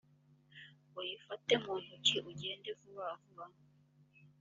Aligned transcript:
uyifate 0.97 1.53
mu 1.63 1.73
ntoki 1.81 2.15
ugende 2.29 2.69
vubavuba. 2.79 3.43